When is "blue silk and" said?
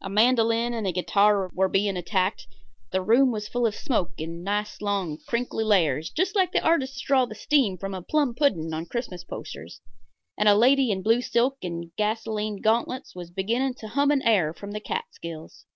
11.02-11.92